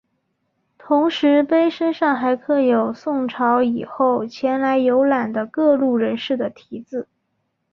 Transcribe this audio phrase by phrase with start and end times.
[0.79, 7.07] 同时碑身上还刻有宋朝以后前来游览的各路人士的题字。